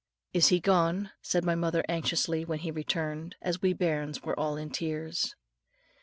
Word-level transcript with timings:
"Is 0.33 0.47
he 0.47 0.59
gone?" 0.59 1.11
said 1.21 1.45
my 1.45 1.53
mother 1.53 1.83
anxiously, 1.87 2.43
when 2.43 2.57
he 2.57 2.71
returned. 2.71 3.35
And 3.39 3.55
we 3.61 3.73
bairns 3.73 4.23
were 4.23 4.33
all 4.39 4.57
in 4.57 4.71
tears. 4.71 5.35